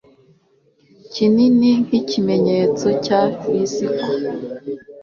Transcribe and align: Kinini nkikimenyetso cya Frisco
Kinini 1.13 1.69
nkikimenyetso 1.85 2.87
cya 3.05 3.21
Frisco 3.39 4.05